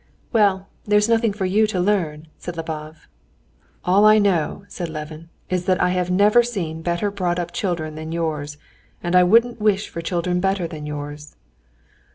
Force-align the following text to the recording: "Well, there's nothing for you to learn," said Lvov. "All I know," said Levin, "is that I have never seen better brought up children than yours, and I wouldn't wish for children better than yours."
"Well, 0.33 0.67
there's 0.83 1.07
nothing 1.07 1.31
for 1.31 1.45
you 1.45 1.67
to 1.67 1.79
learn," 1.79 2.27
said 2.39 2.55
Lvov. 2.55 3.05
"All 3.85 4.03
I 4.03 4.17
know," 4.17 4.65
said 4.67 4.89
Levin, 4.89 5.29
"is 5.47 5.65
that 5.65 5.79
I 5.79 5.89
have 5.89 6.09
never 6.09 6.41
seen 6.41 6.81
better 6.81 7.11
brought 7.11 7.37
up 7.37 7.51
children 7.51 7.93
than 7.93 8.11
yours, 8.11 8.57
and 9.03 9.15
I 9.15 9.21
wouldn't 9.21 9.61
wish 9.61 9.89
for 9.89 10.01
children 10.01 10.39
better 10.39 10.65
than 10.67 10.87
yours." 10.87 11.35